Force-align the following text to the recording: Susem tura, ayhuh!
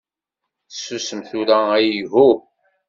Susem 0.81 1.21
tura, 1.29 1.59
ayhuh! 1.75 2.39